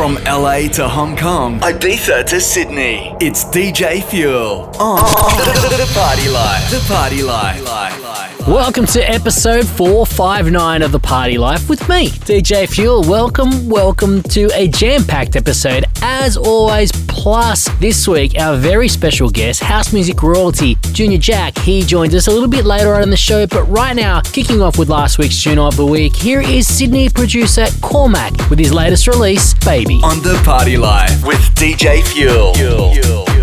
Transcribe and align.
From 0.00 0.14
LA 0.24 0.60
to 0.68 0.88
Hong 0.88 1.14
Kong, 1.14 1.60
Ibiza 1.60 2.24
to 2.28 2.40
Sydney, 2.40 3.14
it's 3.20 3.44
DJ 3.44 4.02
Fuel 4.04 4.72
on 4.80 4.96
the 5.04 5.90
Party 5.92 6.30
Life. 6.30 6.70
The 6.70 6.82
Party 6.88 7.22
Life. 7.22 8.40
Welcome 8.48 8.86
to 8.86 9.00
episode 9.00 9.66
459 9.66 10.80
of 10.80 10.92
The 10.92 10.98
Party 10.98 11.36
Life 11.36 11.68
with 11.68 11.86
me, 11.90 12.08
DJ 12.08 12.66
Fuel. 12.66 13.02
Welcome, 13.02 13.68
welcome 13.68 14.22
to 14.22 14.48
a 14.54 14.68
jam 14.68 15.04
packed 15.04 15.36
episode, 15.36 15.84
as 16.00 16.38
always. 16.38 16.90
Plus, 17.06 17.68
this 17.80 18.08
week, 18.08 18.38
our 18.38 18.56
very 18.56 18.88
special 18.88 19.28
guest, 19.28 19.62
house 19.62 19.92
music 19.92 20.22
royalty, 20.22 20.76
Junior 20.92 21.18
Jack. 21.18 21.58
He 21.58 21.82
joins 21.82 22.14
us 22.14 22.28
a 22.28 22.30
little 22.30 22.48
bit 22.48 22.64
later 22.64 22.94
on 22.94 23.02
in 23.02 23.10
the 23.10 23.16
show, 23.18 23.46
but 23.46 23.64
right 23.64 23.94
now, 23.94 24.22
kicking 24.22 24.62
off 24.62 24.78
with 24.78 24.88
last 24.88 25.18
week's 25.18 25.42
tune 25.42 25.58
of 25.58 25.76
the 25.76 25.84
week, 25.84 26.16
here 26.16 26.40
is 26.40 26.66
Sydney 26.66 27.10
producer 27.10 27.66
Cormac 27.82 28.32
with 28.48 28.58
his 28.58 28.72
latest 28.72 29.06
release, 29.06 29.52
Baby. 29.52 29.89
On 29.98 30.22
The 30.22 30.40
Party 30.44 30.76
Life 30.76 31.26
with 31.26 31.40
DJ 31.56 32.00
Fuel. 32.06 32.54
Fuel. 32.54 32.92
Fuel. 32.92 33.39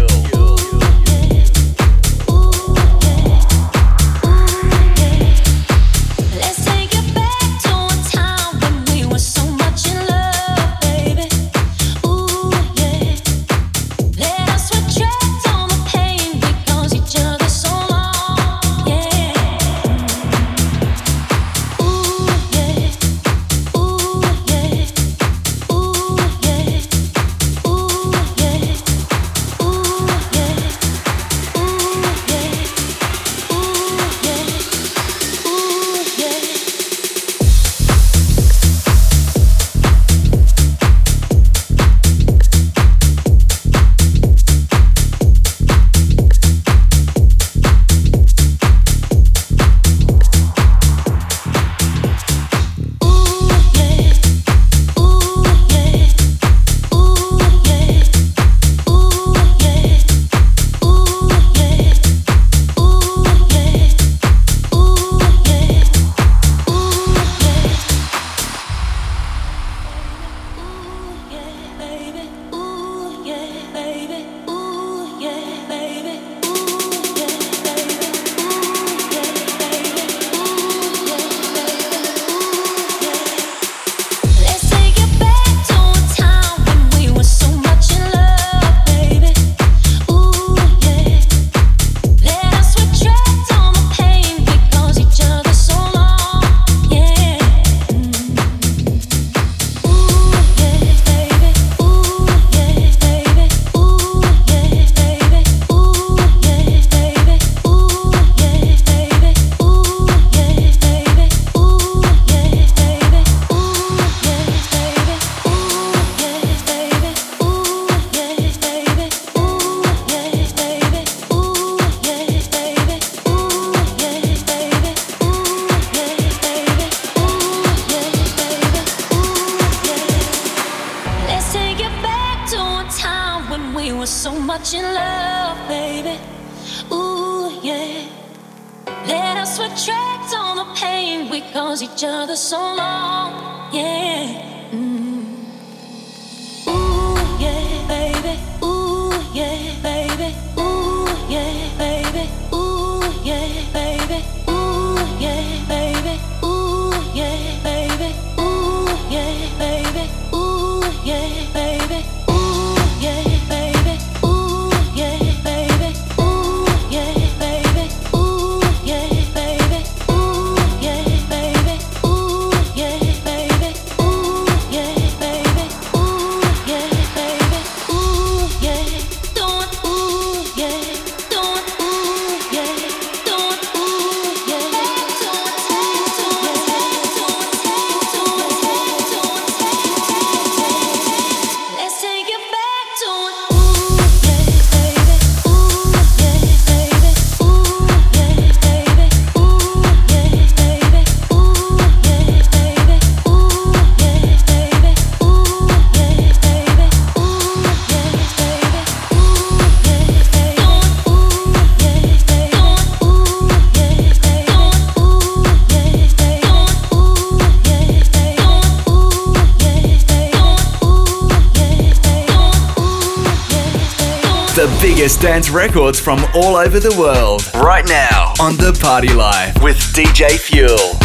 Dance 225.27 225.49
records 225.49 225.99
from 225.99 226.23
all 226.33 226.55
over 226.55 226.79
the 226.79 226.95
world. 226.97 227.43
Right 227.53 227.85
now 227.85 228.33
on 228.39 228.55
The 228.55 228.71
Party 228.81 229.13
Life 229.13 229.61
with 229.61 229.75
DJ 229.93 230.39
Fuel. 230.39 230.96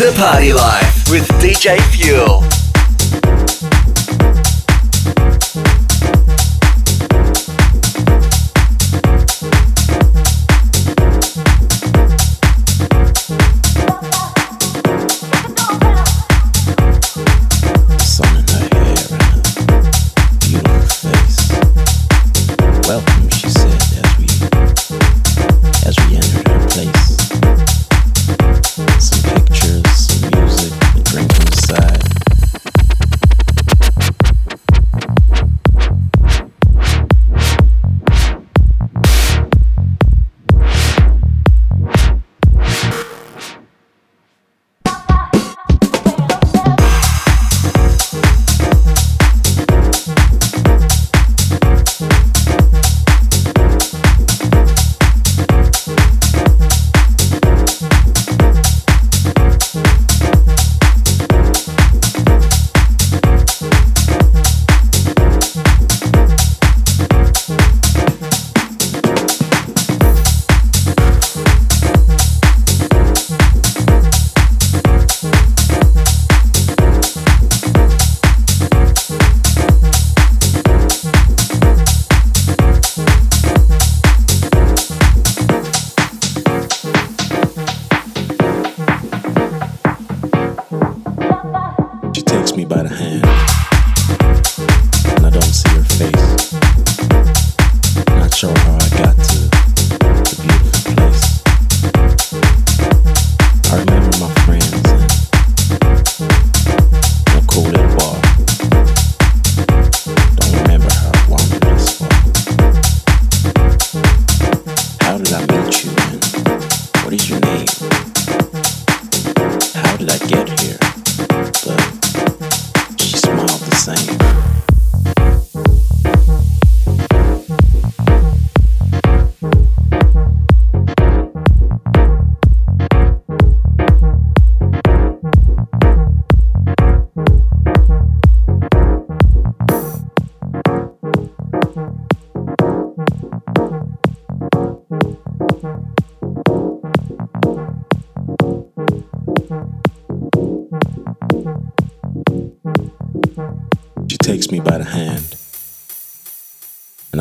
The 0.00 0.12
party 0.16 0.50
life 0.54 1.10
with 1.10 1.28
DJ 1.42 1.78
Fuel. 1.92 2.59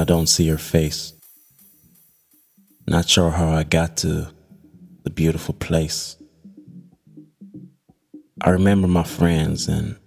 don't 0.10 0.26
see 0.26 0.48
her 0.48 0.58
face. 0.58 1.14
Not 2.88 3.08
sure 3.08 3.30
how 3.30 3.52
I 3.52 3.62
got 3.64 3.96
to 3.98 4.28
the 5.04 5.12
beautiful 5.12 5.54
place. 5.54 6.18
I 8.42 8.50
remember 8.50 8.88
my 8.88 9.04
friends 9.04 9.68
and 9.68 9.98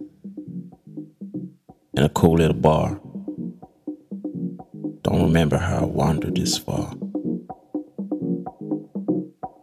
in 1.94 2.02
a 2.02 2.08
cool 2.08 2.38
little 2.38 2.56
bar. 2.56 3.00
Don't 5.02 5.22
remember 5.22 5.58
how 5.58 5.82
I 5.82 5.84
wandered 5.84 6.34
this 6.34 6.58
far. 6.58 6.92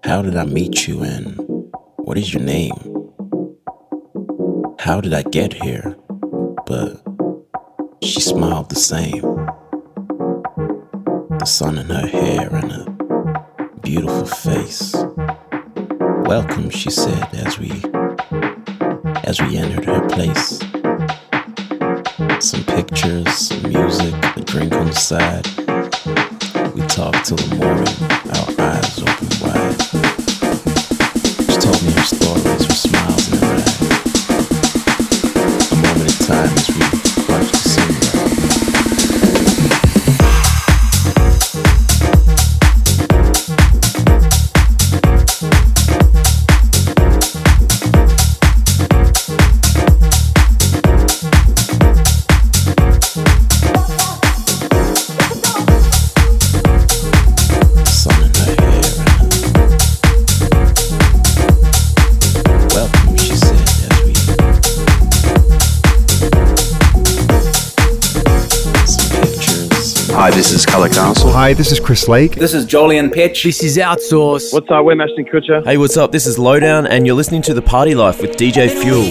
How 0.05 0.21
did 0.21 0.37
I 0.37 0.45
meet 0.45 0.87
you 0.87 1.03
and 1.03 1.35
what 1.97 2.17
is 2.17 2.33
your 2.33 2.43
name? 2.43 2.79
How 4.79 5.01
did 5.01 5.13
I 5.13 5.23
get 5.23 5.51
here? 5.51 5.97
But 6.65 7.03
she 8.01 8.21
smiled 8.21 8.69
the 8.69 8.77
same 8.77 9.28
the 11.39 11.45
sun 11.45 11.77
in 11.77 11.87
her 11.87 12.05
hair 12.05 12.53
and 12.53 12.71
her 12.71 12.85
beautiful 13.81 14.25
face. 14.25 14.93
Welcome, 16.25 16.69
she 16.69 16.89
said 16.89 17.33
as 17.33 17.57
we 17.57 17.71
as 19.23 19.41
we 19.41 19.57
entered 19.57 19.85
her 19.85 20.05
place. 20.09 20.59
Some 22.45 22.65
pictures, 22.65 23.33
some 23.33 23.63
music, 23.63 24.13
a 24.35 24.41
drink 24.41 24.73
on 24.73 24.87
the 24.87 24.93
side. 24.93 25.47
We 26.75 26.81
talked 26.87 27.25
till 27.25 27.37
the 27.37 27.55
morning, 27.55 27.95
our 28.35 28.49
eyes 28.67 29.01
open 29.01 29.29
wide. 29.41 29.78
Castle. 70.99 71.31
Hi, 71.31 71.53
this 71.53 71.71
is 71.71 71.79
Chris 71.79 72.09
Lake. 72.09 72.35
This 72.35 72.53
is 72.53 72.65
Jolyon 72.65 73.09
Petch. 73.09 73.43
This 73.43 73.63
is 73.63 73.77
Outsource. 73.77 74.51
What's 74.51 74.69
up? 74.69 74.83
We're 74.83 75.01
Ashton 75.01 75.23
Kutcher. 75.23 75.63
Hey, 75.63 75.77
what's 75.77 75.95
up? 75.95 76.11
This 76.11 76.27
is 76.27 76.37
Lowdown, 76.37 76.85
and 76.87 77.07
you're 77.07 77.15
listening 77.15 77.41
to 77.43 77.53
The 77.53 77.61
Party 77.61 77.95
Life 77.95 78.21
with 78.21 78.31
DJ 78.31 78.69
Fuel. 78.69 79.05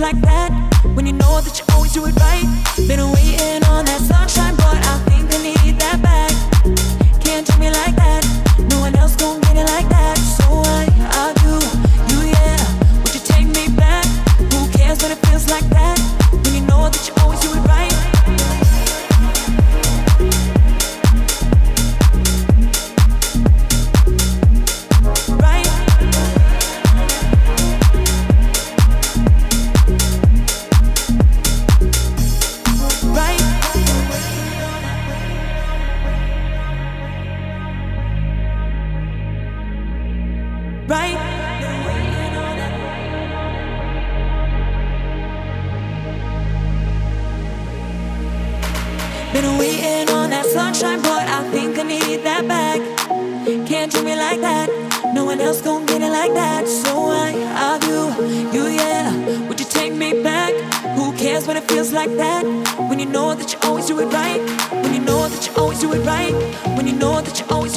like 0.00 0.20
that 0.20 0.50
when 0.94 1.06
you 1.06 1.12
know 1.12 1.40
that 1.40 1.58
you 1.58 1.64
always 1.74 1.92
do 1.92 2.04
it 2.06 2.14
right. 2.16 2.44
Been 2.88 3.00
a 3.00 3.15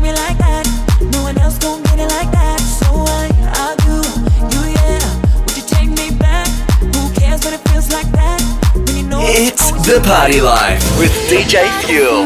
the 0.00 0.18
do 4.50 4.60
you. 4.76 4.94
Would 5.44 5.56
you 5.56 5.66
take 5.66 5.90
me 5.90 6.16
back? 6.18 6.48
Who 6.94 7.10
cares 7.14 7.44
what 7.44 7.54
it 7.54 7.62
feels 7.68 7.92
like 7.92 8.10
that? 8.12 8.40
It's 9.40 9.70
the 9.86 10.00
party 10.04 10.40
life 10.40 10.82
with 10.98 11.12
DJ 11.30 11.66
Fuel. 11.82 12.24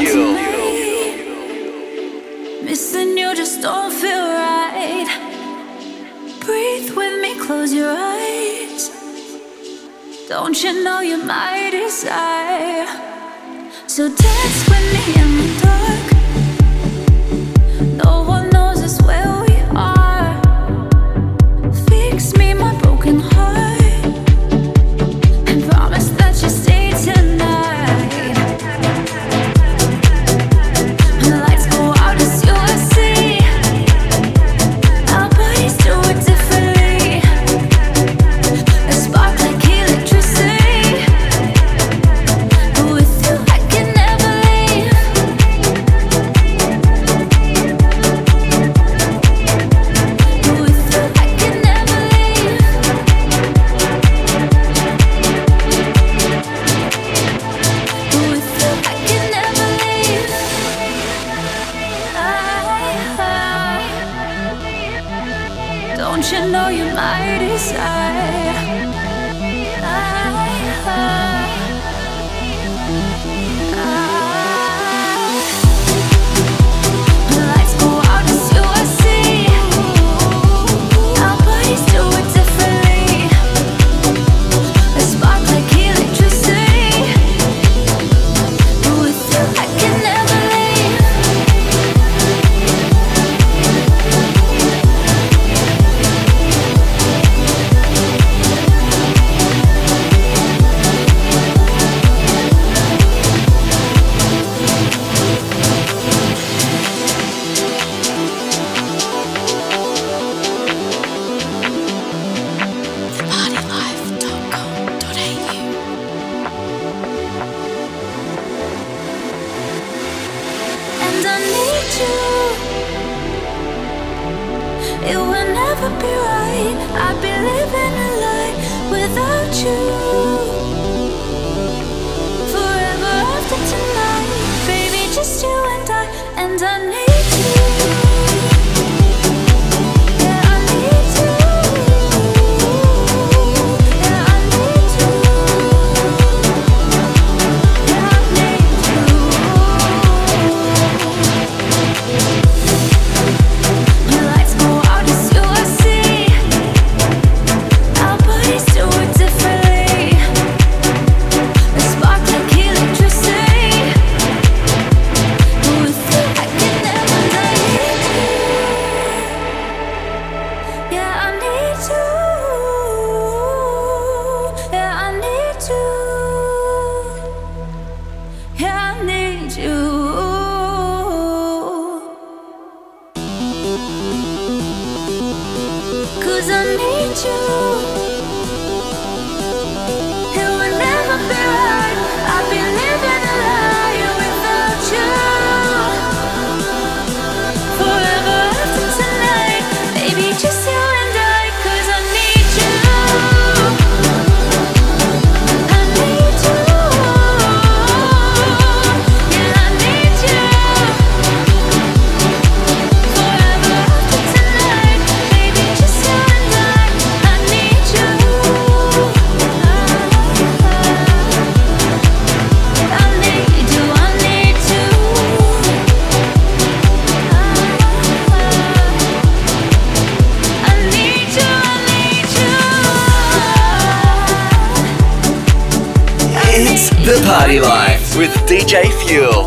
Missing 2.65 3.19
you 3.19 3.35
just 3.35 3.61
don't 3.61 3.93
feel 3.93 4.27
right. 4.43 5.09
Breathe 6.41 6.91
with 6.97 7.21
me, 7.23 7.39
close 7.39 7.73
your 7.73 7.95
eyes. 7.97 8.91
Don't 10.29 10.63
you 10.63 10.85
know 10.85 11.01
you're 11.01 11.25
my 11.25 11.71
desire? 11.71 12.87
So 13.87 14.09
dance 14.09 14.69
with 14.69 14.87
me 14.95 15.32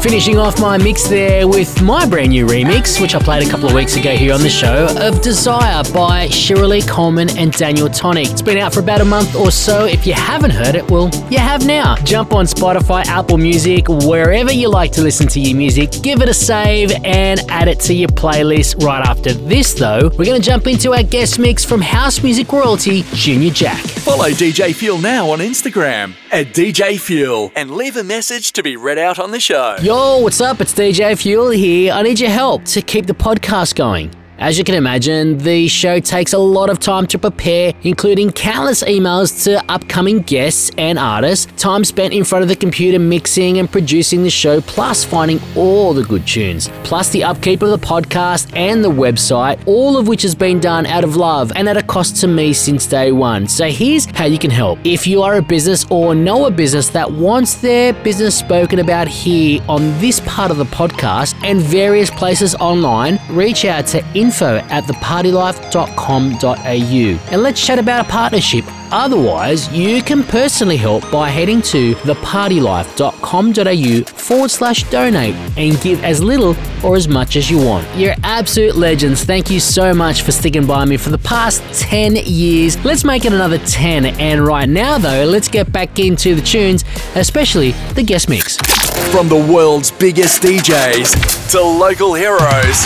Finishing 0.06 0.38
off 0.38 0.62
my 0.62 0.78
mix 0.78 1.08
there 1.08 1.48
with 1.48 1.82
my 1.82 2.06
brand 2.06 2.30
new 2.30 2.46
remix, 2.46 3.02
which 3.02 3.16
I 3.16 3.20
played 3.20 3.46
a 3.46 3.50
couple 3.50 3.68
of 3.68 3.74
weeks 3.74 3.96
ago 3.96 4.12
here 4.12 4.36
on 4.36 4.42
the 4.42 4.50
show, 4.50 4.88
of 5.00 5.20
Desire 5.24 5.84
by 5.96 6.28
Shirley 6.28 6.84
Coleman 6.84 7.36
and 7.40 7.52
Daniel 7.52 7.90
Tonic. 7.90 8.30
It's 8.30 8.44
been 8.44 8.60
out 8.60 8.72
for 8.72 8.82
about 8.82 9.02
a 9.02 9.06
month 9.06 9.36
or 9.36 9.50
so. 9.50 9.86
If 9.86 10.06
you 10.06 10.14
haven't 10.14 10.52
heard 10.52 10.76
it, 10.76 10.92
well, 10.92 11.10
you 11.32 11.40
have 11.40 11.66
now. 11.66 11.96
Jump 12.04 12.34
on 12.34 12.46
Spotify, 12.46 13.04
Apple 13.08 13.40
Music, 13.40 13.90
wherever 13.90 14.54
you 14.54 14.70
like 14.70 14.92
to 14.92 15.02
listen 15.02 15.28
to 15.30 15.40
your 15.40 15.58
music, 15.58 15.90
give 16.04 16.22
it 16.22 16.30
a 16.30 16.36
save 16.36 16.92
and 17.04 17.40
add 17.50 17.68
it 17.68 17.80
to 17.80 17.94
your 17.96 18.10
playlist. 18.10 18.86
Right 18.86 19.04
after 19.04 19.34
this, 19.34 19.74
though, 19.74 20.12
we're 20.20 20.26
going 20.26 20.40
to 20.40 20.48
jump 20.48 20.68
into 20.68 20.94
our 20.94 21.02
guest 21.02 21.40
mix 21.40 21.66
from 21.66 21.82
house 21.82 22.22
music 22.22 22.52
royalty, 22.52 23.04
Junior 23.14 23.50
Jack. 23.50 23.80
Follow 23.80 24.30
DJ 24.30 24.76
Fuel 24.76 25.00
now 25.00 25.32
on 25.32 25.40
Instagram 25.40 26.14
at 26.32 26.54
DJ 26.54 27.00
Fuel 27.00 27.52
and 27.56 27.72
leave 27.72 27.98
a 27.98 28.04
message 28.04 28.52
to 28.52 28.62
be 28.62 28.78
read 28.78 29.00
out 29.00 29.18
on 29.18 29.32
the 29.32 29.40
show. 29.40 29.78
Yo, 29.96 30.18
what's 30.18 30.42
up? 30.42 30.60
It's 30.60 30.74
DJ 30.74 31.18
Fuel 31.18 31.52
here. 31.52 31.94
I 31.94 32.02
need 32.02 32.20
your 32.20 32.30
help 32.30 32.66
to 32.66 32.82
keep 32.82 33.06
the 33.06 33.14
podcast 33.14 33.76
going. 33.76 34.12
As 34.38 34.58
you 34.58 34.66
can 34.66 34.76
imagine, 34.76 35.38
the 35.38 35.70
show 35.70 36.02
takes 36.02 36.34
a 36.34 36.38
lot 36.38 36.70
of 36.70 36.78
time 36.78 37.08
to 37.08 37.18
prepare, 37.18 37.74
including 37.84 38.32
countless 38.32 38.84
emails 38.84 39.46
to 39.46 39.64
upcoming 39.72 40.20
guests 40.20 40.72
and 40.78 41.00
artists, 41.00 41.48
time 41.56 41.86
spent 41.86 42.14
in 42.14 42.26
front 42.26 42.44
of 42.44 42.50
the 42.50 42.56
computer 42.56 43.00
mixing 43.00 43.60
and 43.60 43.72
producing 43.72 44.24
the 44.24 44.30
show, 44.30 44.60
plus 44.60 45.06
finding 45.06 45.40
all 45.56 45.94
the 45.94 46.04
good 46.04 46.28
tunes, 46.28 46.70
plus 46.84 47.10
the 47.12 47.24
upkeep 47.24 47.62
of 47.62 47.70
the 47.70 47.78
podcast 47.78 48.54
and 48.58 48.84
the 48.84 48.92
website, 48.92 49.58
all 49.66 49.98
of 49.98 50.10
which 50.10 50.22
has 50.22 50.36
been 50.36 50.60
done 50.60 50.86
out 50.86 51.06
of 51.06 51.16
love 51.16 51.54
and 51.56 51.70
at 51.70 51.78
a 51.78 51.84
cost 51.84 52.18
to 52.18 52.28
me 52.28 52.52
since 52.52 52.86
day 52.86 53.14
one. 53.14 53.48
So 53.48 53.70
here's 53.70 54.06
how 54.18 54.26
you 54.26 54.38
can 54.38 54.52
help. 54.52 54.80
If 54.84 55.08
you 55.08 55.22
are 55.22 55.36
a 55.36 55.42
business 55.42 55.86
or 55.90 56.14
know 56.14 56.46
a 56.46 56.52
business 56.52 56.90
that 56.90 57.10
wants 57.10 57.56
their 57.56 57.94
business 58.04 58.38
spoken 58.38 58.80
about 58.80 59.08
here 59.08 59.62
on 59.70 59.98
this 60.02 60.20
part 60.26 60.52
of 60.52 60.58
the 60.58 60.66
podcast 60.66 61.42
and 61.46 61.62
various 61.62 62.10
places 62.10 62.54
online, 62.56 63.18
reach 63.30 63.64
out 63.64 63.88
to 63.88 64.06
info 64.14 64.35
at 64.42 64.86
thepartylife.com.au 64.86 67.32
and 67.32 67.42
let's 67.42 67.66
chat 67.66 67.80
about 67.80 68.06
a 68.06 68.10
partnership. 68.10 68.66
Otherwise, 68.92 69.72
you 69.74 70.02
can 70.02 70.24
personally 70.24 70.78
help 70.78 71.10
by 71.12 71.30
heading 71.30 71.62
to 71.62 71.94
thepartylife.com.au 71.96 74.18
forward 74.18 74.52
slash 74.52 74.84
donate 74.90 75.36
and 75.58 75.80
give 75.82 76.04
as 76.04 76.24
little 76.24 76.56
or 76.84 76.96
as 76.96 77.08
much 77.08 77.36
as 77.36 77.50
you 77.50 77.58
want. 77.58 77.88
You're 77.98 78.14
absolute 78.24 78.76
legends. 78.76 79.24
Thank 79.24 79.50
you 79.50 79.60
so 79.60 79.92
much 79.94 80.22
for 80.22 80.32
sticking 80.32 80.68
by 80.68 80.86
me 80.86 80.98
for 80.98 81.10
the 81.10 81.18
past 81.18 81.64
10 81.82 82.16
years. 82.16 82.84
Let's 82.86 83.04
make 83.04 83.26
it 83.26 83.34
another 83.34 83.58
10. 83.58 84.06
And 84.06 84.46
right 84.46 84.70
now, 84.70 84.98
though, 84.98 85.26
let's 85.26 85.48
get 85.48 85.72
back 85.72 86.00
into 86.00 86.36
the 86.36 86.42
tunes, 86.42 86.86
especially 87.16 87.72
the 87.96 88.04
guest 88.04 88.30
mix. 88.30 88.58
From 88.96 89.28
the 89.28 89.36
world's 89.36 89.92
biggest 89.92 90.42
DJs 90.42 91.52
to 91.52 91.62
local 91.62 92.14
heroes, 92.14 92.86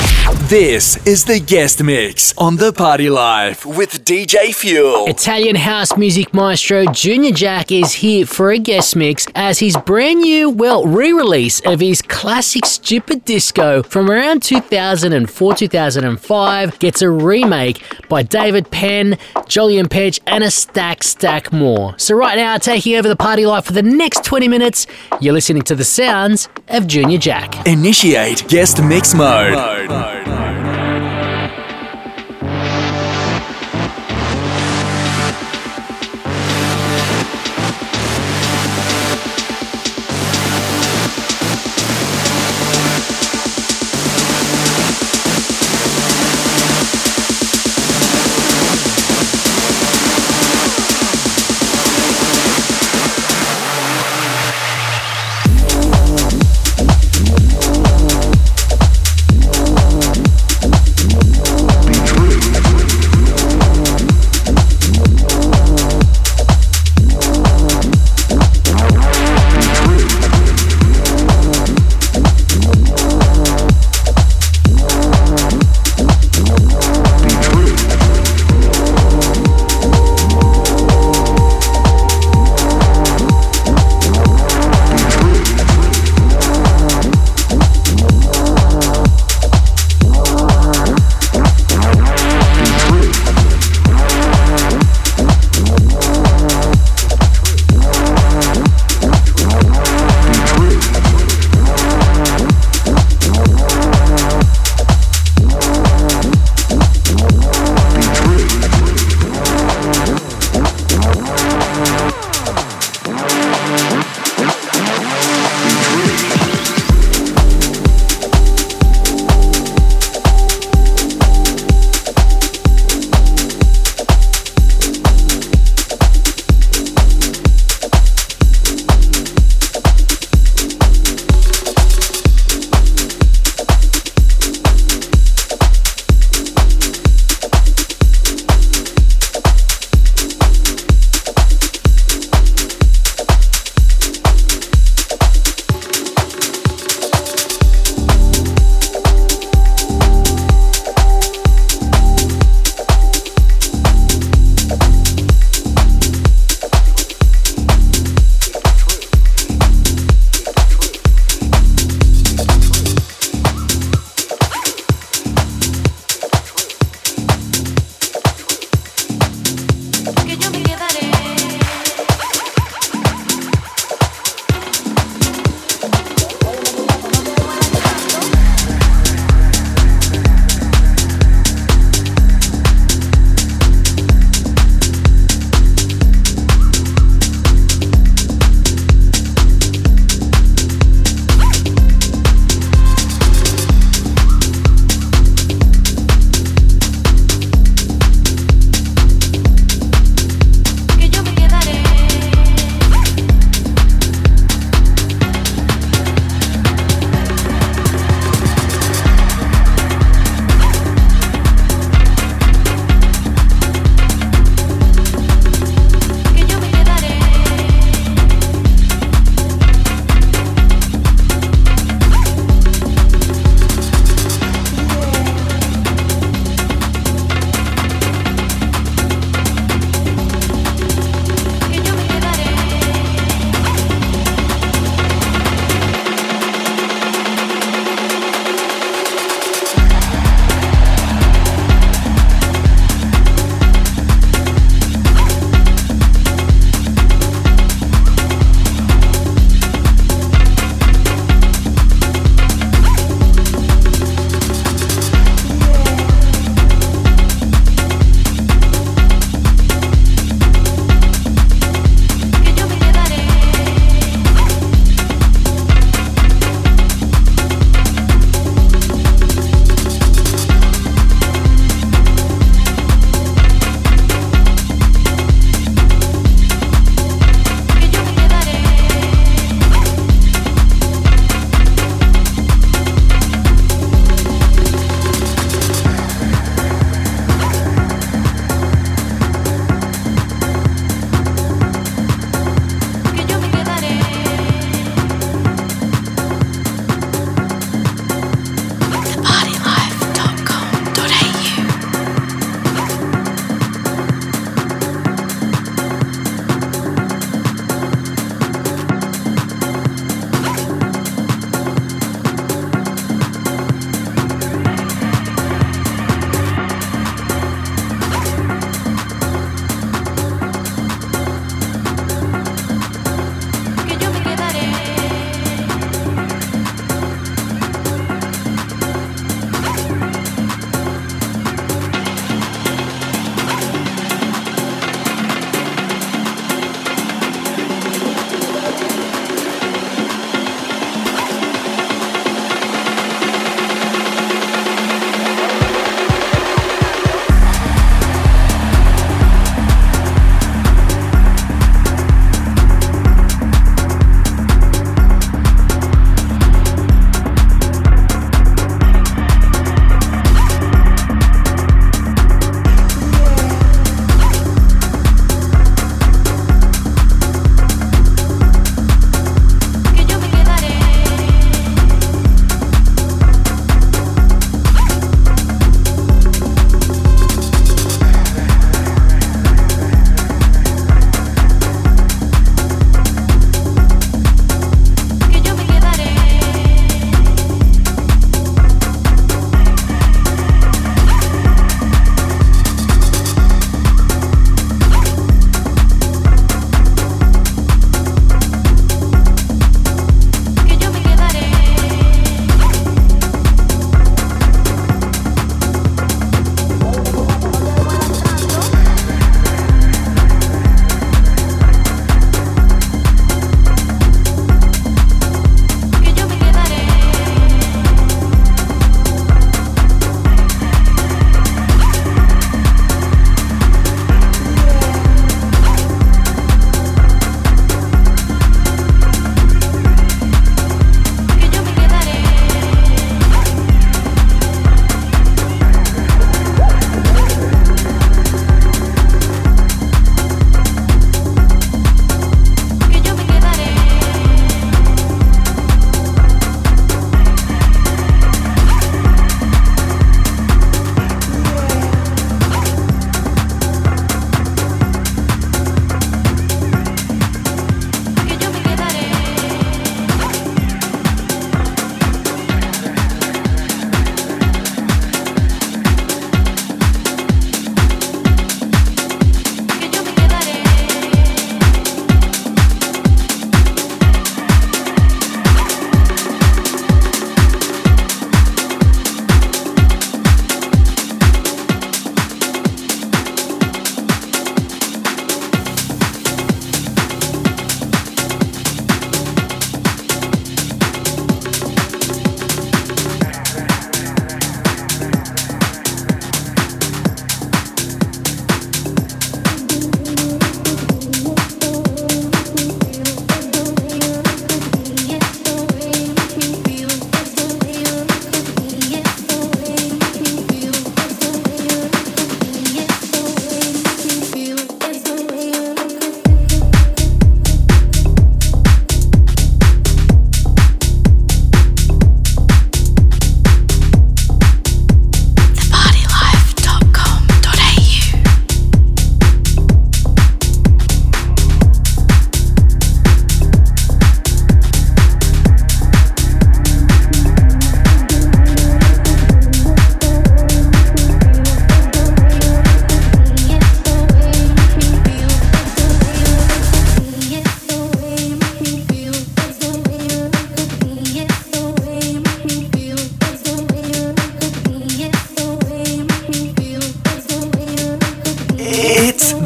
this 0.50 0.98
is 1.06 1.26
the 1.26 1.40
guest 1.40 1.84
mix 1.84 2.34
on 2.38 2.56
The 2.56 2.74
Party 2.74 3.10
Life 3.10 3.64
with 3.66 3.99
DJ 4.10 4.56
Fuel. 4.56 5.06
Italian 5.06 5.56
house 5.56 5.96
music 5.96 6.34
maestro 6.34 6.84
Junior 6.88 7.30
Jack 7.30 7.72
is 7.72 7.94
here 7.94 8.26
for 8.26 8.50
a 8.50 8.58
guest 8.58 8.96
mix 8.96 9.28
as 9.36 9.60
his 9.60 9.78
brand 9.78 10.22
new, 10.22 10.50
well, 10.50 10.84
re 10.88 11.14
release 11.14 11.60
of 11.60 11.80
his 11.80 12.02
classic 12.02 12.66
Stupid 12.66 13.24
Disco 13.24 13.84
from 13.84 14.10
around 14.10 14.42
2004 14.42 15.54
2005 15.54 16.80
gets 16.80 17.04
a 17.04 17.10
remake 17.12 17.84
by 18.10 18.24
David 18.24 18.72
Penn, 18.72 19.16
Jolyon 19.46 19.86
Petch, 19.86 20.20
and 20.26 20.44
a 20.44 20.50
stack, 20.50 21.04
stack 21.04 21.54
more. 21.54 21.94
So, 22.00 22.16
right 22.16 22.36
now, 22.36 22.58
taking 22.58 22.96
over 22.96 23.08
the 23.08 23.16
party 23.16 23.46
life 23.46 23.66
for 23.66 23.74
the 23.74 23.84
next 23.84 24.24
20 24.24 24.48
minutes, 24.48 24.88
you're 25.22 25.34
listening 25.34 25.62
to 25.62 25.76
the 25.76 25.86
sounds 25.86 26.50
of 26.70 26.88
Junior 26.88 27.20
Jack. 27.20 27.68
Initiate 27.68 28.48
guest 28.48 28.82
mix 28.82 29.14
mode. 29.14 29.54
Thank 29.88 30.49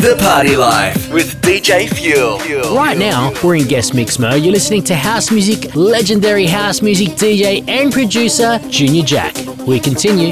Party 0.04 0.58
Life 0.58 1.10
with 1.14 1.42
DJ 1.42 1.88
Fuel. 1.88 2.76
Right 2.76 2.98
now, 2.98 3.32
we're 3.42 3.56
in 3.56 3.68
guest 3.70 3.94
mix 3.94 4.20
mode. 4.20 4.44
You're 4.44 4.52
listening 4.52 4.84
to 4.84 4.96
house 4.96 5.32
music, 5.32 5.74
legendary 5.76 6.46
house 6.46 6.82
music 6.82 7.10
DJ 7.10 7.66
and 7.70 7.92
producer 7.92 8.60
Junior 8.68 9.04
Jack. 9.04 9.34
We 9.66 9.80
continue. 9.80 10.32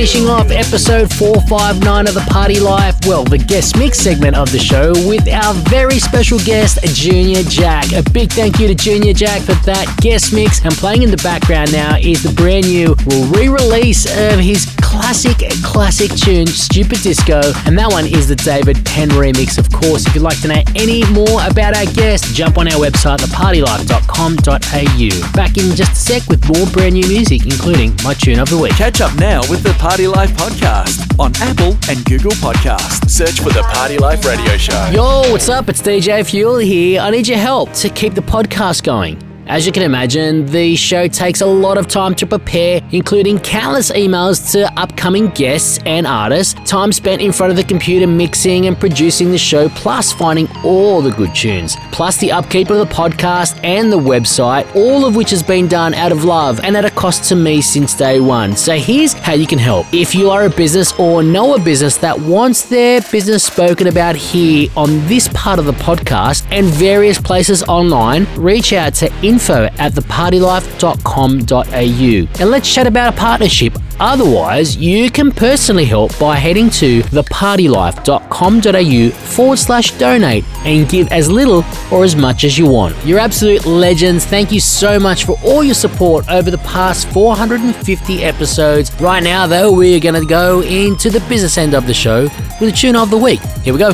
Finishing 0.00 0.30
off 0.30 0.50
episode 0.50 1.12
459 1.12 2.08
of 2.08 2.14
the 2.14 2.26
Party 2.30 2.58
Life. 2.58 2.96
Well, 3.06 3.22
the 3.22 3.36
guest 3.36 3.76
mix 3.76 3.98
segment 3.98 4.34
of 4.34 4.50
the 4.50 4.58
show 4.58 4.92
with 5.06 5.28
our 5.28 5.52
very 5.68 5.98
special 5.98 6.38
guest, 6.38 6.78
Junior 6.94 7.42
Jack. 7.42 7.92
A 7.92 8.02
big 8.10 8.32
thank 8.32 8.58
you 8.58 8.66
to 8.66 8.74
Junior 8.74 9.12
Jack 9.12 9.42
for 9.42 9.52
that 9.66 9.94
guest 10.00 10.32
mix. 10.32 10.64
And 10.64 10.72
playing 10.72 11.02
in 11.02 11.10
the 11.10 11.18
background 11.18 11.70
now 11.72 11.98
is 11.98 12.22
the 12.22 12.32
brand 12.32 12.66
new 12.66 12.96
re 13.28 13.48
release 13.48 14.06
of 14.06 14.40
his 14.40 14.64
classic, 14.90 15.38
classic 15.62 16.10
tune, 16.16 16.48
Stupid 16.48 17.00
Disco. 17.02 17.40
And 17.64 17.78
that 17.78 17.88
one 17.90 18.06
is 18.06 18.26
the 18.26 18.34
David 18.34 18.84
Penn 18.84 19.08
remix, 19.10 19.56
of 19.56 19.70
course. 19.70 20.04
If 20.06 20.14
you'd 20.14 20.22
like 20.22 20.40
to 20.42 20.48
know 20.48 20.62
any 20.74 21.04
more 21.12 21.40
about 21.46 21.76
our 21.76 21.86
guest, 21.94 22.34
jump 22.34 22.58
on 22.58 22.66
our 22.66 22.74
website, 22.74 23.18
thepartylife.com.au. 23.18 25.32
Back 25.32 25.56
in 25.56 25.76
just 25.76 25.92
a 25.92 25.94
sec 25.94 26.26
with 26.28 26.44
more 26.48 26.66
brand 26.72 26.94
new 26.94 27.06
music, 27.06 27.46
including 27.46 27.94
my 28.02 28.14
tune 28.14 28.40
of 28.40 28.50
the 28.50 28.58
week. 28.58 28.72
Catch 28.72 29.00
up 29.00 29.16
now 29.18 29.40
with 29.48 29.62
the 29.62 29.72
Party 29.74 30.08
Life 30.08 30.32
podcast 30.32 31.16
on 31.20 31.30
Apple 31.36 31.76
and 31.88 32.04
Google 32.04 32.32
Podcasts. 32.42 33.08
Search 33.08 33.38
for 33.38 33.50
the 33.50 33.62
Party 33.62 33.96
Life 33.96 34.24
Radio 34.24 34.56
Show. 34.56 34.90
Yo, 34.92 35.30
what's 35.30 35.48
up? 35.48 35.68
It's 35.68 35.80
DJ 35.80 36.28
Fuel 36.28 36.58
here. 36.58 37.00
I 37.00 37.10
need 37.10 37.28
your 37.28 37.38
help 37.38 37.72
to 37.74 37.88
keep 37.88 38.14
the 38.14 38.22
podcast 38.22 38.82
going. 38.82 39.29
As 39.50 39.66
you 39.66 39.72
can 39.72 39.82
imagine, 39.82 40.46
the 40.46 40.76
show 40.76 41.08
takes 41.08 41.40
a 41.40 41.46
lot 41.46 41.76
of 41.76 41.88
time 41.88 42.14
to 42.14 42.24
prepare, 42.24 42.80
including 42.92 43.40
countless 43.40 43.90
emails 43.90 44.52
to 44.52 44.72
upcoming 44.78 45.26
guests 45.30 45.80
and 45.86 46.06
artists, 46.06 46.54
time 46.70 46.92
spent 46.92 47.20
in 47.20 47.32
front 47.32 47.50
of 47.50 47.56
the 47.56 47.64
computer 47.64 48.06
mixing 48.06 48.66
and 48.66 48.78
producing 48.78 49.32
the 49.32 49.38
show, 49.38 49.68
plus 49.70 50.12
finding 50.12 50.46
all 50.62 51.02
the 51.02 51.10
good 51.10 51.34
tunes, 51.34 51.74
plus 51.90 52.16
the 52.18 52.30
upkeep 52.30 52.70
of 52.70 52.78
the 52.78 52.94
podcast 52.94 53.58
and 53.64 53.90
the 53.90 53.98
website, 53.98 54.72
all 54.76 55.04
of 55.04 55.16
which 55.16 55.30
has 55.30 55.42
been 55.42 55.66
done 55.66 55.94
out 55.94 56.12
of 56.12 56.22
love 56.22 56.60
and 56.60 56.76
at 56.76 56.84
a 56.84 56.90
cost 56.92 57.28
to 57.28 57.34
me 57.34 57.60
since 57.60 57.92
day 57.92 58.20
one. 58.20 58.56
So 58.56 58.76
here's 58.76 59.14
how 59.14 59.32
you 59.32 59.48
can 59.48 59.58
help. 59.58 59.84
If 59.92 60.14
you 60.14 60.30
are 60.30 60.44
a 60.44 60.50
business 60.50 60.96
or 60.96 61.24
know 61.24 61.56
a 61.56 61.58
business 61.58 61.96
that 61.96 62.16
wants 62.16 62.68
their 62.68 63.00
business 63.00 63.42
spoken 63.42 63.88
about 63.88 64.14
here 64.14 64.70
on 64.76 65.04
this 65.08 65.26
part 65.34 65.58
of 65.58 65.64
the 65.64 65.72
podcast 65.72 66.46
and 66.52 66.66
various 66.66 67.18
places 67.18 67.64
online, 67.64 68.28
reach 68.36 68.72
out 68.72 68.94
to 68.94 69.12
info 69.24 69.39
at 69.48 69.92
thepartylife.com.au 69.92 72.40
and 72.40 72.50
let's 72.50 72.72
chat 72.72 72.86
about 72.86 73.14
a 73.14 73.16
partnership. 73.16 73.76
Otherwise, 73.98 74.76
you 74.76 75.10
can 75.10 75.30
personally 75.30 75.84
help 75.84 76.16
by 76.18 76.36
heading 76.36 76.70
to 76.70 77.02
thepartylife.com.au 77.02 79.10
forward 79.10 79.58
slash 79.58 79.90
donate 79.98 80.44
and 80.64 80.88
give 80.88 81.10
as 81.12 81.30
little 81.30 81.64
or 81.92 82.02
as 82.04 82.16
much 82.16 82.44
as 82.44 82.56
you 82.58 82.66
want. 82.66 82.96
You're 83.04 83.18
absolute 83.18 83.66
legends. 83.66 84.24
Thank 84.24 84.52
you 84.52 84.60
so 84.60 84.98
much 84.98 85.24
for 85.24 85.36
all 85.44 85.62
your 85.62 85.74
support 85.74 86.26
over 86.30 86.50
the 86.50 86.58
past 86.58 87.08
450 87.08 88.24
episodes. 88.24 88.90
Right 89.00 89.22
now, 89.22 89.46
though, 89.46 89.72
we're 89.72 90.00
going 90.00 90.20
to 90.20 90.26
go 90.26 90.62
into 90.62 91.10
the 91.10 91.20
business 91.28 91.58
end 91.58 91.74
of 91.74 91.86
the 91.86 91.94
show 91.94 92.22
with 92.60 92.72
a 92.72 92.74
tune 92.76 92.96
of 92.96 93.10
the 93.10 93.18
week. 93.18 93.40
Here 93.62 93.74
we 93.74 93.78
go. 93.78 93.92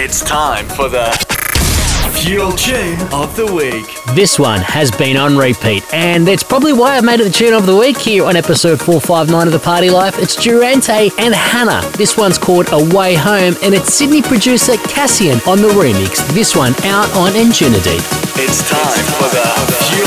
It's 0.00 0.22
time 0.22 0.66
for 0.68 0.88
the 0.88 1.37
Fuel 2.28 2.52
Tune 2.52 3.00
of 3.10 3.34
the 3.36 3.50
Week. 3.54 3.86
This 4.14 4.38
one 4.38 4.60
has 4.60 4.90
been 4.90 5.16
on 5.16 5.38
repeat, 5.38 5.82
and 5.94 6.28
that's 6.28 6.42
probably 6.42 6.74
why 6.74 6.98
I 6.98 7.00
made 7.00 7.20
it 7.20 7.24
the 7.24 7.30
tune 7.30 7.54
of 7.54 7.64
the 7.64 7.74
week 7.74 7.96
here 7.96 8.26
on 8.26 8.36
episode 8.36 8.78
459 8.78 9.46
of 9.46 9.52
The 9.54 9.58
Party 9.58 9.88
Life. 9.88 10.18
It's 10.18 10.36
Durante 10.36 11.10
and 11.18 11.34
Hannah. 11.34 11.80
This 11.96 12.18
one's 12.18 12.36
called 12.36 12.70
Away 12.70 13.14
Home, 13.14 13.54
and 13.62 13.74
it's 13.74 13.94
Sydney 13.94 14.20
producer 14.20 14.76
Cassian 14.76 15.40
on 15.48 15.62
the 15.62 15.68
remix. 15.68 16.20
This 16.34 16.54
one 16.54 16.74
out 16.84 17.10
on 17.16 17.34
Ingenuity. 17.34 17.96
It's 18.36 18.60
time 18.68 19.06
for 19.16 19.32
the 19.32 19.48
Tune 19.88 20.04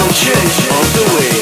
of 0.78 0.94
the 0.94 1.18
Week. 1.18 1.41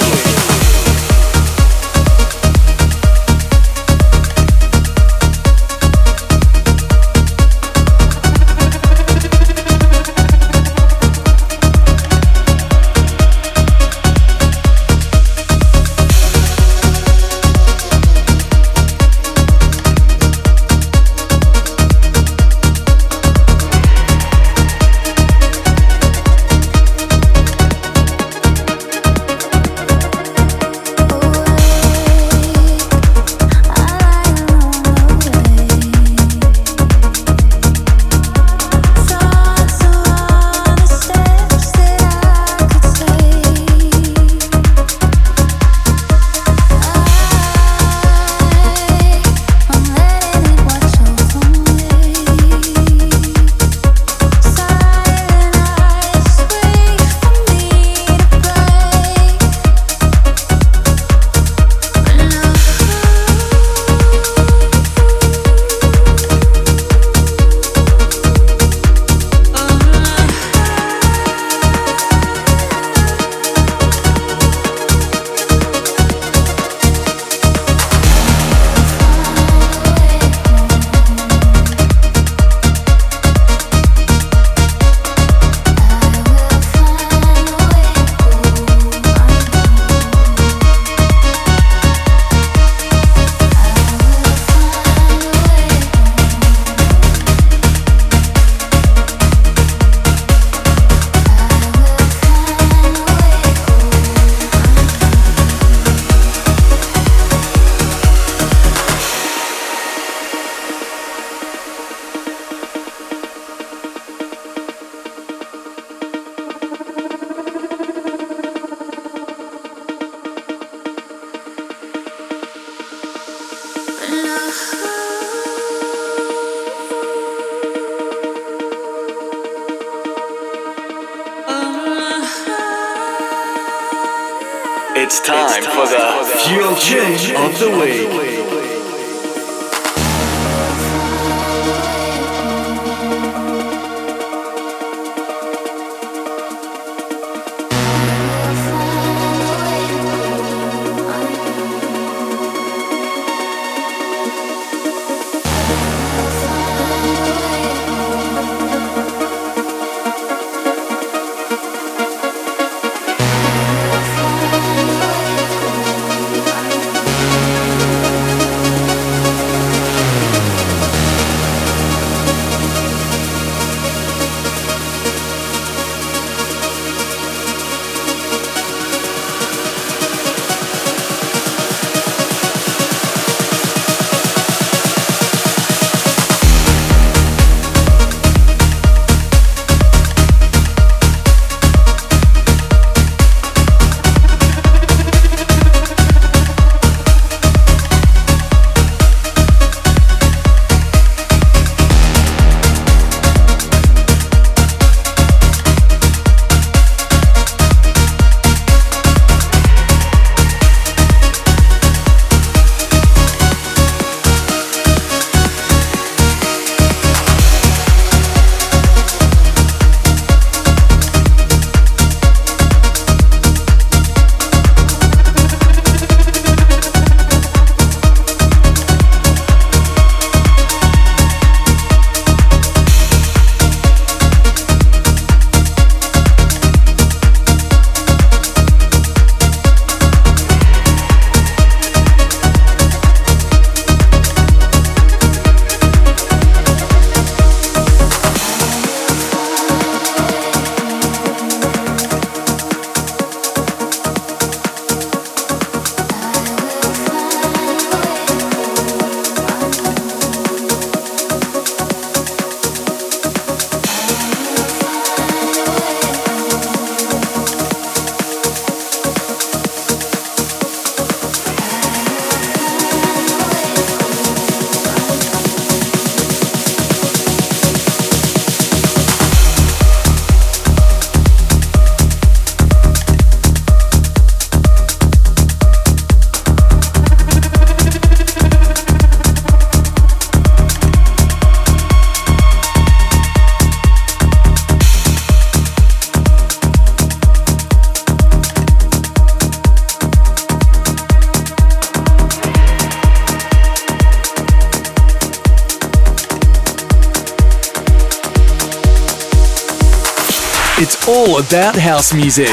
all 311.20 311.40
about 311.40 311.76
house 311.76 312.14
music. 312.14 312.48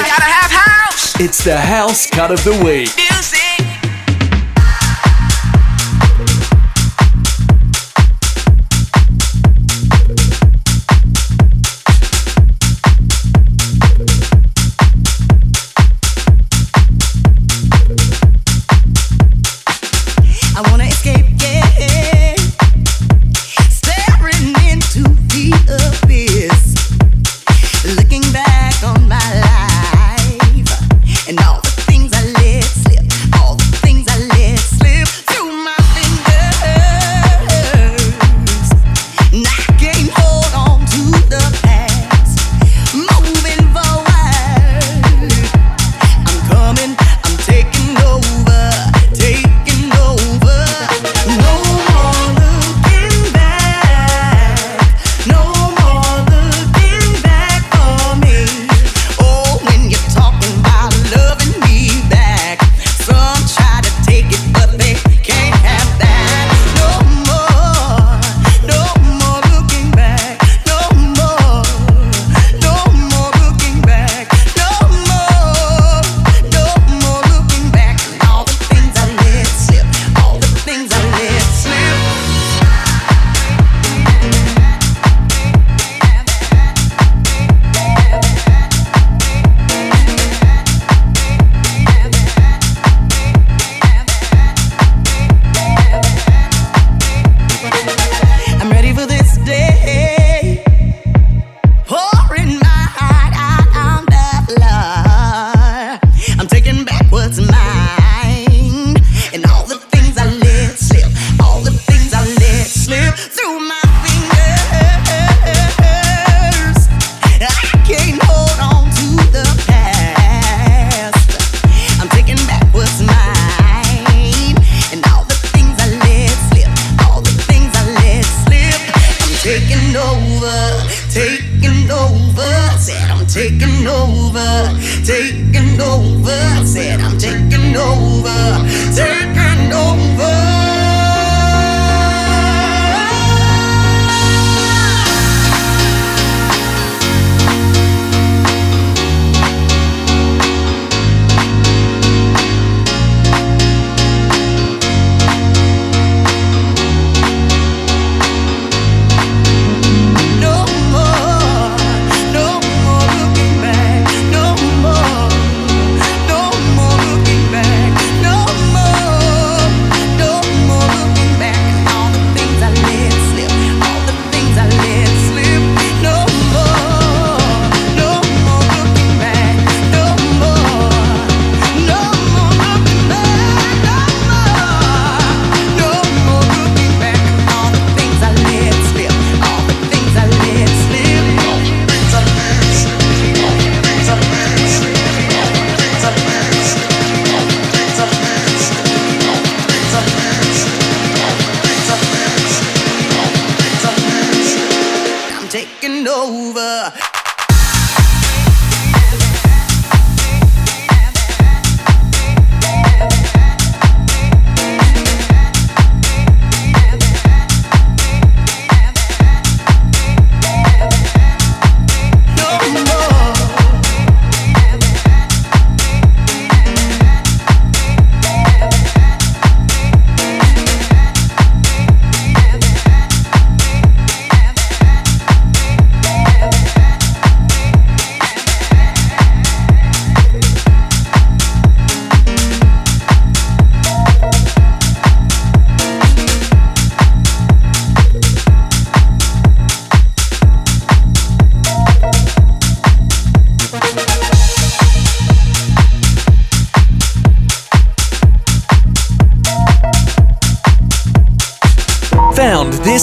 It's 1.20 1.44
the 1.44 1.56
house 1.56 2.10
cut 2.10 2.32
of 2.32 2.42
the 2.42 2.60
week. 2.64 3.05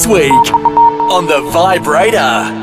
week 0.07 0.53
on 0.53 1.27
the 1.27 1.41
Vibrator. 1.51 2.62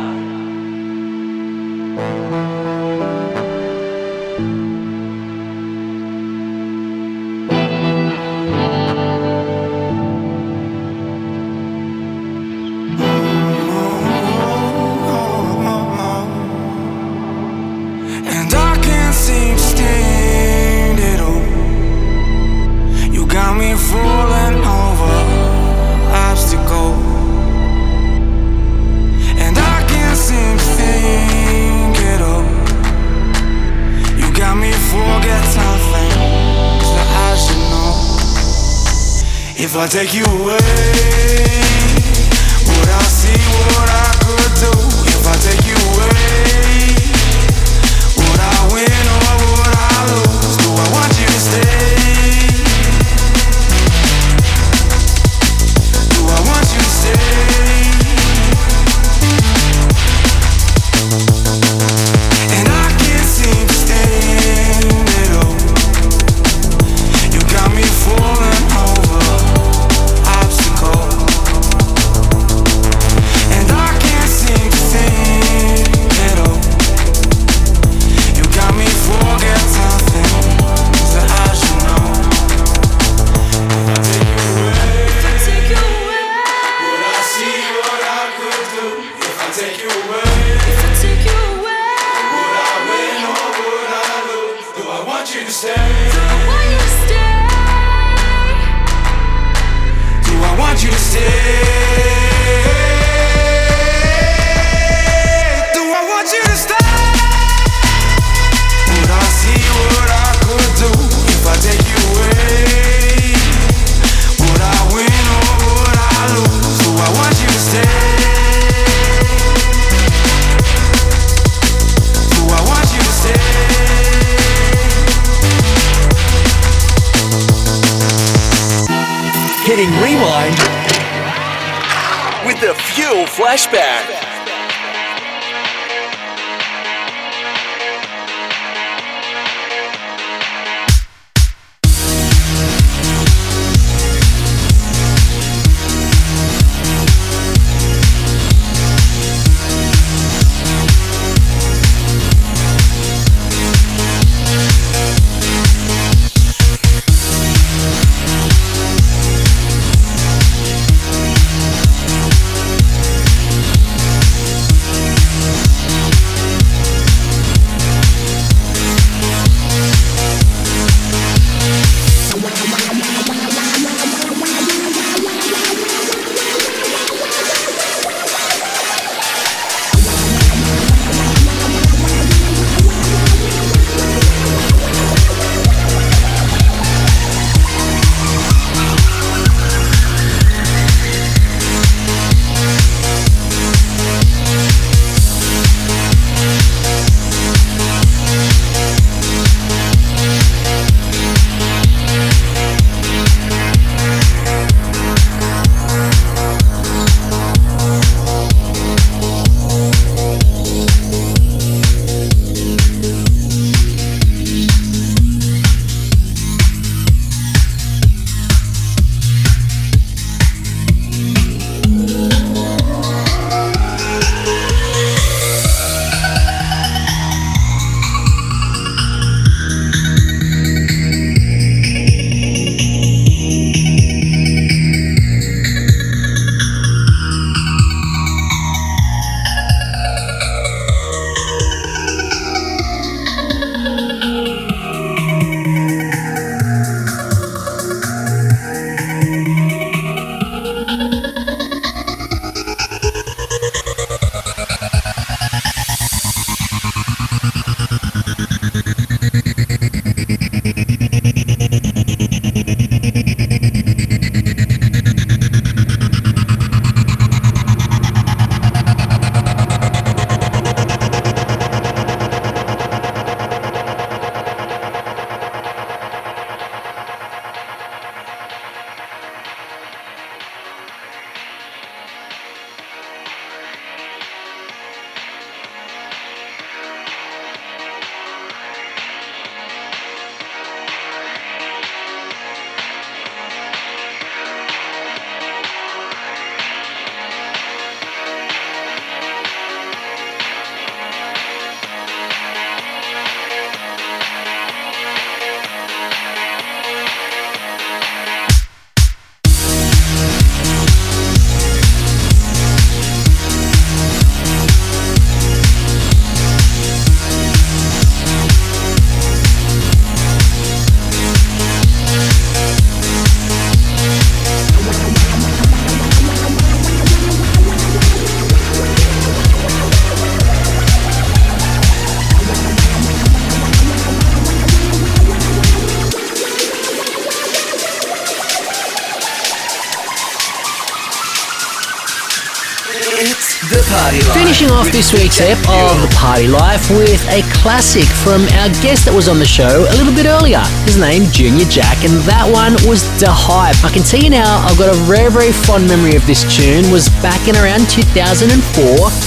This 345.00 345.14
week's 345.14 345.40
ep 345.40 345.56
of 345.56 345.96
The 346.04 346.12
Party 346.14 346.46
Life 346.46 346.90
with 346.90 347.24
a 347.32 347.40
classic 347.56 348.04
from 348.04 348.44
our 348.60 348.68
guest 348.84 349.08
that 349.08 349.16
was 349.16 349.32
on 349.32 349.40
the 349.40 349.48
show 349.48 349.88
a 349.88 349.94
little 349.96 350.12
bit 350.12 350.28
earlier. 350.28 350.60
His 350.84 351.00
name, 351.00 351.24
Junior 351.32 351.64
Jack, 351.72 352.04
and 352.04 352.20
that 352.28 352.44
one 352.44 352.76
was 352.84 353.08
Da 353.16 353.32
Hype. 353.32 353.80
I 353.80 353.88
can 353.88 354.04
tell 354.04 354.20
you 354.20 354.28
now, 354.28 354.60
I've 354.60 354.76
got 354.76 354.92
a 354.92 354.98
very, 355.08 355.32
very 355.32 355.56
fond 355.56 355.88
memory 355.88 356.20
of 356.20 356.26
this 356.28 356.44
tune. 356.44 356.84
was 356.92 357.08
back 357.24 357.40
in 357.48 357.56
around 357.56 357.88
2004 357.88 358.52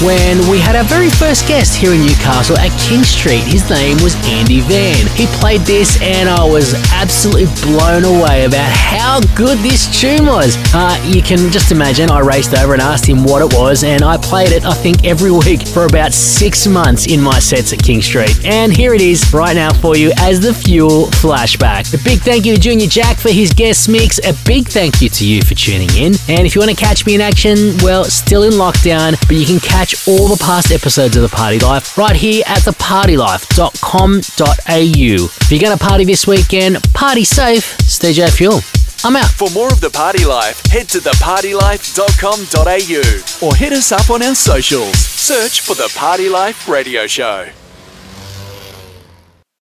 when 0.06 0.38
we 0.46 0.62
had 0.62 0.78
our 0.78 0.86
very 0.86 1.10
first 1.10 1.50
guest 1.50 1.74
here 1.74 1.90
in 1.90 2.06
Newcastle 2.06 2.54
at 2.62 2.70
King 2.78 3.02
Street. 3.02 3.42
His 3.42 3.66
name 3.66 3.98
was 4.06 4.14
Andy 4.30 4.62
Van. 4.62 5.10
He 5.18 5.26
played 5.42 5.66
this 5.66 5.98
and 6.06 6.30
I 6.30 6.46
was 6.46 6.78
absolutely 6.94 7.50
blown 7.66 8.06
away 8.06 8.46
about 8.46 8.70
how 8.70 9.26
good 9.34 9.58
this 9.66 9.90
tune 9.90 10.30
was. 10.30 10.54
Uh, 10.70 11.02
you 11.10 11.26
can 11.26 11.50
just 11.50 11.74
imagine 11.74 12.14
I 12.14 12.22
raced 12.22 12.54
over 12.54 12.78
and 12.78 12.82
asked 12.82 13.10
him 13.10 13.26
what 13.26 13.42
it 13.42 13.58
was 13.58 13.82
and 13.82 14.06
I 14.06 14.22
played 14.22 14.54
it 14.54 14.70
I 14.70 14.78
think 14.78 15.02
every 15.02 15.34
week 15.42 15.63
for 15.68 15.86
about 15.86 16.14
six 16.14 16.68
months 16.68 17.08
in 17.08 17.22
my 17.22 17.40
sets 17.40 17.74
at 17.74 17.82
King 17.82 18.02
Street. 18.02 18.46
And 18.46 18.76
here 18.76 18.94
it 18.94 19.02
is 19.02 19.34
right 19.34 19.56
now 19.56 19.74
for 19.74 19.98
you 19.98 20.12
as 20.20 20.40
the 20.40 20.54
Fuel 20.54 21.08
flashback. 21.08 21.94
A 21.94 22.04
big 22.04 22.20
thank 22.20 22.46
you 22.46 22.56
to 22.56 22.60
Junior 22.60 22.88
Jack 22.88 23.18
for 23.18 23.30
his 23.30 23.52
guest 23.54 23.90
mix. 23.90 24.20
A 24.20 24.34
big 24.46 24.68
thank 24.68 25.02
you 25.02 25.10
to 25.10 25.26
you 25.26 25.42
for 25.42 25.56
tuning 25.56 25.90
in. 25.98 26.14
And 26.28 26.46
if 26.46 26.56
you 26.56 26.62
want 26.62 26.72
to 26.72 26.78
catch 26.78 27.06
me 27.06 27.16
in 27.16 27.22
action, 27.22 27.76
well, 27.82 28.06
still 28.06 28.44
in 28.44 28.54
lockdown, 28.54 29.20
but 29.28 29.36
you 29.36 29.46
can 29.46 29.60
catch 29.60 30.08
all 30.08 30.28
the 30.28 30.42
past 30.44 30.72
episodes 30.72 31.16
of 31.16 31.22
The 31.22 31.30
Party 31.30 31.60
Life 31.60 31.98
right 31.98 32.16
here 32.16 32.44
at 32.48 32.60
thepartylife.com.au. 32.60 34.74
If 34.76 35.52
you're 35.52 35.60
going 35.60 35.78
to 35.78 35.84
party 35.84 36.06
this 36.06 36.28
weekend, 36.28 36.82
party 36.94 37.24
safe. 37.24 37.80
stay 37.82 38.14
J 38.14 38.30
Fuel. 38.30 38.62
I'm 39.06 39.18
out. 39.18 39.32
For 39.32 39.50
more 39.52 39.68
of 39.68 39.82
the 39.82 39.90
Party 39.90 40.24
Life, 40.24 40.66
head 40.68 40.88
to 40.90 41.00
thepartylife.com.au 41.00 43.46
or 43.46 43.56
hit 43.56 43.74
us 43.74 43.92
up 43.92 44.10
on 44.10 44.24
our 44.24 44.34
socials. 44.34 44.98
Search 44.98 45.60
for 45.60 45.76
the 45.76 45.92
Party 45.96 46.30
Life 46.30 46.70
Radio 46.70 47.06
Show. 47.06 47.50